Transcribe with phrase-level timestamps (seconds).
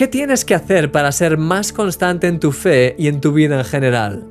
[0.00, 3.58] ¿Qué tienes que hacer para ser más constante en tu fe y en tu vida
[3.58, 4.26] en general?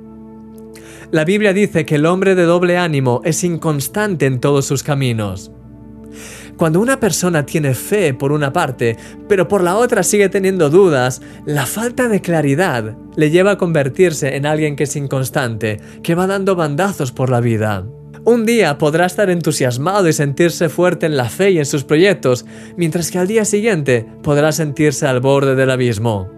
[1.12, 5.52] La Biblia dice que el hombre de doble ánimo es inconstante en todos sus caminos.
[6.58, 8.98] Cuando una persona tiene fe por una parte,
[9.28, 14.38] pero por la otra sigue teniendo dudas, la falta de claridad le lleva a convertirse
[14.38, 17.86] en alguien que es inconstante, que va dando bandazos por la vida.
[18.30, 22.46] Un día podrá estar entusiasmado y sentirse fuerte en la fe y en sus proyectos,
[22.78, 26.30] mientras que al día siguiente podrá sentirse al borde del abismo.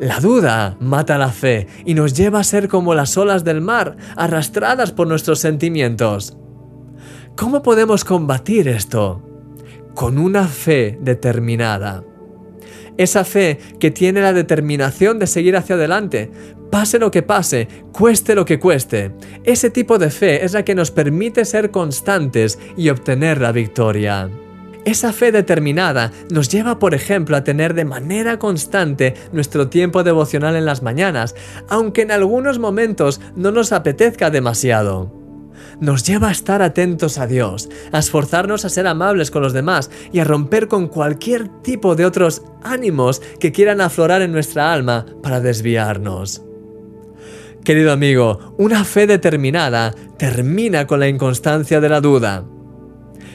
[0.00, 3.98] La duda mata la fe y nos lleva a ser como las olas del mar,
[4.16, 6.38] arrastradas por nuestros sentimientos.
[7.36, 9.20] ¿Cómo podemos combatir esto?
[9.94, 12.02] Con una fe determinada.
[12.98, 16.30] Esa fe que tiene la determinación de seguir hacia adelante,
[16.70, 19.12] pase lo que pase, cueste lo que cueste.
[19.44, 24.30] Ese tipo de fe es la que nos permite ser constantes y obtener la victoria.
[24.84, 30.54] Esa fe determinada nos lleva, por ejemplo, a tener de manera constante nuestro tiempo devocional
[30.54, 31.34] en las mañanas,
[31.68, 35.25] aunque en algunos momentos no nos apetezca demasiado
[35.80, 39.90] nos lleva a estar atentos a Dios, a esforzarnos a ser amables con los demás
[40.12, 45.06] y a romper con cualquier tipo de otros ánimos que quieran aflorar en nuestra alma
[45.22, 46.42] para desviarnos.
[47.64, 52.44] Querido amigo, una fe determinada termina con la inconstancia de la duda.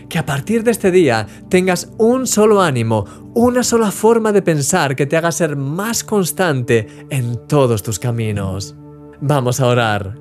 [0.08, 4.95] Que a partir de este día tengas un solo ánimo, una sola forma de pensar
[4.95, 8.75] que te haga ser más constante en todos tus caminos.
[9.19, 10.21] Vamos a orar.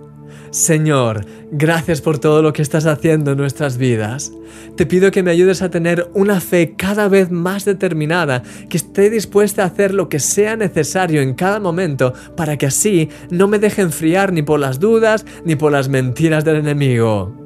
[0.50, 4.32] Señor, gracias por todo lo que estás haciendo en nuestras vidas.
[4.76, 9.10] Te pido que me ayudes a tener una fe cada vez más determinada, que esté
[9.10, 13.58] dispuesta a hacer lo que sea necesario en cada momento para que así no me
[13.58, 17.40] deje enfriar ni por las dudas ni por las mentiras del enemigo.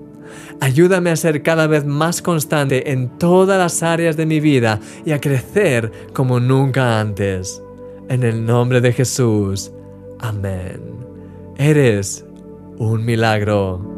[0.60, 5.12] Ayúdame a ser cada vez más constante en todas las áreas de mi vida y
[5.12, 7.62] a crecer como nunca antes.
[8.08, 9.72] En el nombre de Jesús.
[10.20, 10.80] Amén.
[11.56, 12.24] Eres
[12.78, 13.93] un milagro.